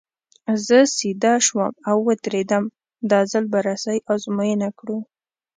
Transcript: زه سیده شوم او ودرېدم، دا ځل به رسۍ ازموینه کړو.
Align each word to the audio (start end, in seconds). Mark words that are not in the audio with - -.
زه 0.65 0.77
سیده 0.97 1.33
شوم 1.45 1.71
او 1.89 1.97
ودرېدم، 2.07 2.65
دا 3.09 3.19
ځل 3.31 3.45
به 3.51 3.59
رسۍ 3.67 3.97
ازموینه 4.13 4.69
کړو. 4.79 4.97